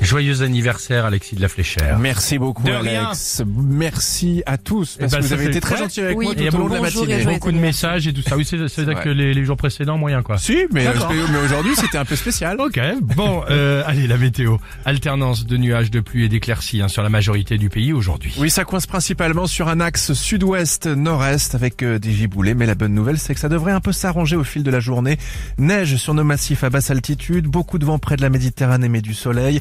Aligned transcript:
Joyeux 0.00 0.42
anniversaire 0.42 1.04
Alexis 1.04 1.36
de 1.36 1.42
la 1.42 1.48
Fléchère. 1.48 1.98
Merci 1.98 2.38
beaucoup 2.38 2.62
De 2.62 2.70
rien. 2.72 3.04
Alex. 3.06 3.42
Merci 3.46 4.42
à 4.46 4.56
tous 4.56 4.96
parce 4.98 5.12
Eh 5.12 5.16
ben, 5.16 5.22
que 5.22 5.26
vous 5.26 5.32
avez 5.34 5.44
été 5.46 5.60
très 5.60 5.74
Ouais. 5.74 5.80
gentils 5.82 6.00
avec 6.00 6.16
Oui, 6.16 6.24
moi 6.24 6.34
Il 6.38 6.42
y 6.44 6.48
a 6.48 6.50
tout 6.50 6.56
au 6.56 6.60
long 6.60 6.68
de 6.68 6.74
la 6.74 6.80
bonjour 6.80 7.02
et 7.04 7.06
matinée. 7.08 7.22
joyeux 7.22 7.38
Beaucoup 7.38 7.52
de 7.52 7.58
messages 7.58 8.06
et 8.06 8.12
tout 8.14 8.22
ça. 8.22 8.36
Oui, 8.36 8.44
c'est 8.46 8.66
c'est 8.68 8.82
vrai 8.84 8.94
que 8.94 9.10
les, 9.10 9.34
les 9.34 9.44
jours 9.44 9.58
précédents, 9.58 9.98
moyen 9.98 10.22
quoi. 10.22 10.38
Si, 10.38 10.56
mais, 10.72 10.84
D'accord. 10.84 11.12
mais 11.12 11.38
aujourd'hui 11.44 11.76
c'était 11.76 11.98
un 11.98 12.04
peu 12.04 12.16
spécial. 12.16 12.56
Ok, 12.70 12.78
bon, 13.16 13.42
euh, 13.50 13.82
allez, 13.86 14.06
la 14.06 14.16
météo. 14.16 14.56
Alternance 14.84 15.44
de 15.46 15.56
nuages, 15.56 15.90
de 15.90 16.00
pluie 16.00 16.24
et 16.24 16.28
d'éclaircies 16.28 16.82
hein, 16.82 16.88
sur 16.88 17.02
la 17.02 17.08
majorité 17.08 17.58
du 17.58 17.68
pays 17.68 17.92
aujourd'hui. 17.92 18.34
Oui, 18.38 18.48
ça 18.50 18.64
coince 18.64 18.86
principalement 18.86 19.46
sur 19.46 19.68
un 19.68 19.80
axe 19.80 20.12
sud-ouest-nord-est 20.12 21.54
avec 21.54 21.82
euh, 21.82 21.98
des 21.98 22.12
giboulées, 22.12 22.54
mais 22.54 22.66
la 22.66 22.74
bonne 22.74 22.94
nouvelle 22.94 23.18
c'est 23.18 23.34
que 23.34 23.40
ça 23.40 23.48
devrait 23.48 23.72
un 23.72 23.80
peu 23.80 23.92
s'arranger 23.92 24.36
au 24.36 24.44
fil 24.44 24.62
de 24.62 24.70
la 24.70 24.80
journée. 24.80 25.18
Neige 25.58 25.96
sur 25.96 26.14
nos 26.14 26.24
massifs 26.24 26.64
à 26.64 26.70
basse 26.70 26.90
altitude, 26.90 27.46
beaucoup 27.46 27.78
de 27.78 27.84
vent 27.84 27.98
près 27.98 28.16
de 28.16 28.22
la 28.22 28.30
Méditerranée 28.30 28.88
mais 28.88 29.00
du 29.02 29.14
soleil. 29.14 29.60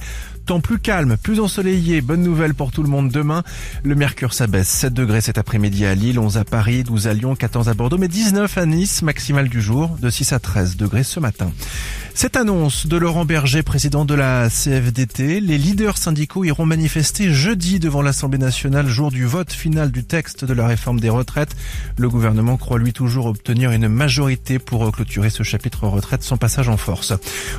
Temps 0.49 0.61
plus 0.61 0.79
calme, 0.79 1.15
plus 1.15 1.39
ensoleillé, 1.39 2.01
bonne 2.01 2.23
nouvelle 2.23 2.55
pour 2.55 2.71
tout 2.71 2.81
le 2.81 2.89
monde 2.89 3.11
demain. 3.11 3.43
Le 3.83 3.93
mercure 3.93 4.33
s'abaisse, 4.33 4.67
7 4.67 4.91
degrés 4.91 5.21
cet 5.21 5.37
après-midi 5.37 5.85
à 5.85 5.93
Lille, 5.93 6.17
11 6.17 6.39
à 6.39 6.43
Paris, 6.43 6.83
12 6.83 7.05
à 7.05 7.13
Lyon, 7.13 7.35
14 7.35 7.69
à 7.69 7.75
Bordeaux, 7.75 7.99
mais 7.99 8.07
19 8.07 8.57
à 8.57 8.65
Nice, 8.65 9.03
maximale 9.03 9.47
du 9.47 9.61
jour, 9.61 9.95
de 10.01 10.09
6 10.09 10.33
à 10.33 10.39
13 10.39 10.75
degrés 10.75 11.03
ce 11.03 11.19
matin. 11.19 11.51
Cette 12.15 12.35
annonce 12.35 12.87
de 12.87 12.97
Laurent 12.97 13.25
Berger, 13.25 13.61
président 13.61 14.05
de 14.05 14.15
la 14.15 14.49
CFDT, 14.49 15.39
les 15.39 15.57
leaders 15.59 15.97
syndicaux 15.99 16.43
iront 16.43 16.65
manifester 16.65 17.31
jeudi 17.31 17.79
devant 17.79 18.01
l'Assemblée 18.01 18.39
nationale, 18.39 18.87
jour 18.87 19.11
du 19.11 19.25
vote 19.25 19.53
final 19.53 19.91
du 19.91 20.03
texte 20.03 20.45
de 20.45 20.53
la 20.53 20.65
réforme 20.65 20.99
des 20.99 21.09
retraites. 21.09 21.55
Le 21.97 22.09
gouvernement 22.09 22.57
croit 22.57 22.79
lui 22.79 22.91
toujours 22.91 23.27
obtenir 23.27 23.71
une 23.71 23.87
majorité 23.87 24.57
pour 24.57 24.91
clôturer 24.91 25.29
ce 25.29 25.43
chapitre 25.43 25.87
retraite 25.87 26.23
sans 26.23 26.37
passage 26.37 26.69
en 26.69 26.75
force. 26.75 27.13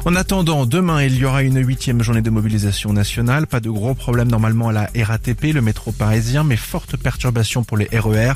En 0.04 0.16
attendant, 0.16 0.66
demain, 0.66 1.02
il 1.02 1.16
y 1.16 1.24
aura 1.24 1.42
une 1.42 1.64
huitième 1.64 2.02
journée 2.02 2.20
de 2.20 2.30
mobilisation 2.30 2.79
nationale. 2.88 3.46
Pas 3.46 3.60
de 3.60 3.70
gros 3.70 3.94
problèmes 3.94 4.28
normalement 4.28 4.68
à 4.68 4.72
la 4.72 4.90
RATP, 4.96 5.52
le 5.52 5.60
métro 5.60 5.92
parisien, 5.92 6.42
mais 6.42 6.56
forte 6.56 6.96
perturbation 6.96 7.62
pour 7.62 7.76
les 7.76 7.88
RER. 7.92 8.32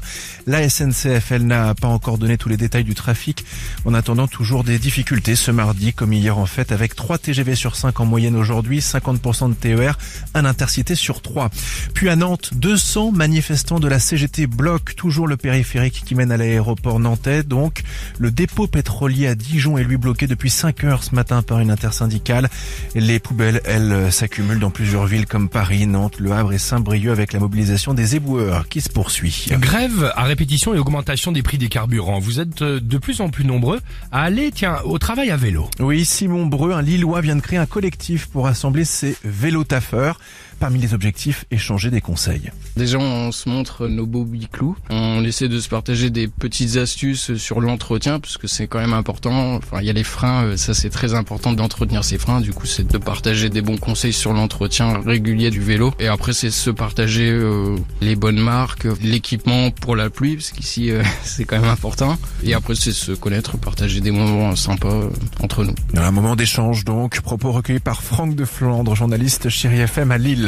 La 0.46 0.68
SNCF, 0.68 1.32
elle 1.32 1.46
n'a 1.46 1.74
pas 1.74 1.88
encore 1.88 2.18
donné 2.18 2.36
tous 2.36 2.48
les 2.48 2.56
détails 2.56 2.84
du 2.84 2.94
trafic. 2.94 3.44
En 3.84 3.94
attendant, 3.94 4.28
toujours 4.28 4.64
des 4.64 4.78
difficultés 4.78 5.36
ce 5.36 5.50
mardi, 5.50 5.92
comme 5.92 6.12
hier 6.12 6.38
en 6.38 6.46
fait, 6.46 6.72
avec 6.72 6.94
3 6.94 7.18
TGV 7.18 7.54
sur 7.54 7.76
5 7.76 7.98
en 8.00 8.04
moyenne 8.04 8.36
aujourd'hui, 8.36 8.80
50% 8.80 9.50
de 9.50 9.54
TER, 9.54 9.98
un 10.34 10.44
intercité 10.44 10.94
sur 10.94 11.22
3. 11.22 11.50
Puis 11.94 12.08
à 12.08 12.16
Nantes, 12.16 12.50
200 12.54 13.12
manifestants 13.12 13.80
de 13.80 13.88
la 13.88 13.98
CGT 13.98 14.46
bloquent 14.46 14.94
toujours 14.96 15.26
le 15.26 15.36
périphérique 15.36 16.02
qui 16.04 16.14
mène 16.14 16.32
à 16.32 16.36
l'aéroport 16.36 17.00
nantais. 17.00 17.42
Donc, 17.42 17.82
le 18.18 18.30
dépôt 18.30 18.66
pétrolier 18.66 19.26
à 19.26 19.34
Dijon 19.34 19.78
est 19.78 19.84
lui 19.84 19.96
bloqué 19.96 20.26
depuis 20.26 20.50
5 20.50 20.84
heures 20.84 21.04
ce 21.04 21.14
matin 21.14 21.42
par 21.42 21.60
une 21.60 21.70
intersyndicale. 21.70 22.48
Les 22.94 23.18
poubelles, 23.18 23.60
elles, 23.64 24.10
s'accumulent 24.24 24.58
dans 24.58 24.70
plusieurs 24.70 25.04
villes 25.04 25.26
comme 25.26 25.50
Paris, 25.50 25.86
Nantes, 25.86 26.18
Le 26.18 26.32
Havre 26.32 26.54
et 26.54 26.58
Saint-Brieuc 26.58 27.12
avec 27.12 27.34
la 27.34 27.40
mobilisation 27.40 27.92
des 27.92 28.16
éboueurs 28.16 28.68
qui 28.70 28.80
se 28.80 28.88
poursuit. 28.88 29.48
Grève 29.50 30.10
à 30.16 30.22
répétition 30.22 30.74
et 30.74 30.78
augmentation 30.78 31.30
des 31.30 31.42
prix 31.42 31.58
des 31.58 31.68
carburants. 31.68 32.20
Vous 32.20 32.40
êtes 32.40 32.62
euh, 32.62 32.80
de 32.80 32.96
plus 32.96 33.20
en 33.20 33.28
plus 33.28 33.44
nombreux 33.44 33.80
à 34.12 34.22
aller, 34.22 34.50
tiens, 34.50 34.78
au 34.86 34.98
travail 34.98 35.30
à 35.30 35.36
vélo. 35.36 35.68
Oui, 35.78 36.06
Simon 36.06 36.46
Breu, 36.46 36.72
un 36.72 36.80
Lillois, 36.80 37.20
vient 37.20 37.36
de 37.36 37.42
créer 37.42 37.58
un 37.58 37.66
collectif 37.66 38.24
pour 38.28 38.44
rassembler 38.44 38.86
ses 38.86 39.14
vélotaffeurs. 39.24 40.18
Parmi 40.60 40.78
les 40.78 40.94
objectifs, 40.94 41.44
échanger 41.50 41.90
des 41.90 42.00
conseils. 42.00 42.50
Déjà, 42.76 42.98
on 42.98 43.32
se 43.32 43.48
montre 43.48 43.86
nos 43.86 44.06
beaux 44.06 44.24
biclous. 44.24 44.76
On 44.90 45.24
essaie 45.24 45.48
de 45.48 45.60
se 45.60 45.68
partager 45.68 46.10
des 46.10 46.28
petites 46.28 46.76
astuces 46.76 47.34
sur 47.36 47.60
l'entretien, 47.60 48.20
parce 48.20 48.38
que 48.38 48.46
c'est 48.46 48.66
quand 48.66 48.78
même 48.78 48.92
important. 48.92 49.56
Enfin, 49.56 49.78
il 49.80 49.86
y 49.86 49.90
a 49.90 49.92
les 49.92 50.04
freins, 50.04 50.44
euh, 50.44 50.56
ça 50.56 50.74
c'est 50.74 50.90
très 50.90 51.14
important 51.14 51.52
d'entretenir 51.52 52.04
ses 52.04 52.18
freins. 52.18 52.40
Du 52.40 52.52
coup, 52.52 52.66
c'est 52.66 52.86
de 52.86 52.98
partager 52.98 53.50
des 53.50 53.62
bons 53.62 53.78
conseils 53.78 54.12
sur 54.12 54.32
l'entretien 54.32 55.00
régulier 55.00 55.50
du 55.50 55.60
vélo. 55.60 55.92
Et 55.98 56.08
après, 56.08 56.32
c'est 56.32 56.50
se 56.50 56.70
partager 56.70 57.30
euh, 57.30 57.76
les 58.00 58.16
bonnes 58.16 58.40
marques, 58.40 58.86
l'équipement 59.02 59.70
pour 59.70 59.96
la 59.96 60.10
pluie, 60.10 60.36
parce 60.36 60.50
qu'ici, 60.50 60.90
euh, 60.90 61.02
c'est 61.22 61.44
quand 61.44 61.60
même 61.60 61.70
important. 61.70 62.18
Et 62.42 62.54
après, 62.54 62.74
c'est 62.74 62.92
se 62.92 63.12
connaître, 63.12 63.56
partager 63.58 64.00
des 64.00 64.10
moments 64.10 64.56
sympas 64.56 65.08
entre 65.40 65.64
nous. 65.64 65.74
Dans 65.92 66.02
un 66.02 66.10
moment 66.10 66.36
d'échange 66.36 66.84
donc, 66.84 67.20
propos 67.20 67.52
recueillis 67.52 67.80
par 67.80 68.02
Franck 68.02 68.34
de 68.34 68.44
Flandre, 68.44 68.94
journaliste 68.94 69.48
chez 69.48 69.68
FM 69.68 70.10
à 70.10 70.18
Lille. 70.18 70.43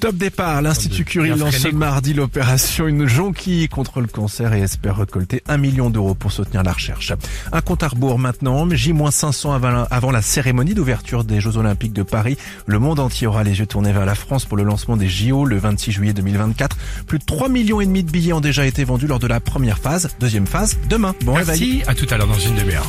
Top 0.00 0.16
départ, 0.16 0.62
l'Institut 0.62 1.04
Curie 1.04 1.30
lance 1.30 1.56
ce 1.56 1.68
mardi 1.68 2.14
l'opération 2.14 2.86
Une 2.86 3.06
jonquille 3.06 3.68
contre 3.68 4.00
le 4.00 4.06
cancer 4.06 4.52
et 4.52 4.60
espère 4.60 4.96
récolter 4.96 5.42
un 5.48 5.56
million 5.56 5.90
d'euros 5.90 6.14
pour 6.14 6.32
soutenir 6.32 6.62
la 6.62 6.72
recherche. 6.72 7.12
Un 7.52 7.60
compte 7.60 7.82
à 7.82 7.88
rebours 7.88 8.18
maintenant, 8.18 8.68
J-500 8.68 9.54
avant 9.54 9.70
la, 9.70 9.82
avant 9.82 10.10
la 10.10 10.22
cérémonie 10.22 10.74
d'ouverture 10.74 11.24
des 11.24 11.40
Jeux 11.40 11.56
Olympiques 11.56 11.92
de 11.92 12.02
Paris. 12.02 12.36
Le 12.66 12.78
monde 12.78 13.00
entier 13.00 13.26
aura 13.26 13.44
les 13.44 13.58
yeux 13.58 13.66
tournés 13.66 13.92
vers 13.92 14.06
la 14.06 14.14
France 14.14 14.44
pour 14.44 14.56
le 14.56 14.62
lancement 14.62 14.96
des 14.96 15.08
JO 15.08 15.44
le 15.44 15.58
26 15.58 15.92
juillet 15.92 16.12
2024. 16.12 16.76
Plus 17.06 17.18
de 17.18 17.24
3 17.24 17.48
millions 17.48 17.80
et 17.80 17.86
demi 17.86 18.02
de 18.02 18.10
billets 18.10 18.32
ont 18.32 18.40
déjà 18.40 18.66
été 18.66 18.84
vendus 18.84 19.06
lors 19.06 19.18
de 19.18 19.26
la 19.26 19.40
première 19.40 19.78
phase. 19.78 20.10
Deuxième 20.20 20.46
phase, 20.46 20.78
demain. 20.88 21.14
Bon 21.24 21.34
réveil. 21.34 21.76
Merci, 21.78 21.82
à 21.90 21.94
tout 21.94 22.06
à 22.10 22.16
l'heure 22.16 22.28
dans 22.28 22.38
une 22.38 22.54
demi-heure. 22.54 22.86